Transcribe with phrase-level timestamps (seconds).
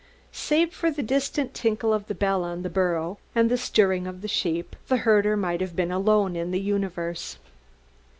[0.31, 4.21] Save for the distant tinkle of the bell on the burro, and the stirring of
[4.23, 7.37] the sheep, the herder might have been alone in the universe.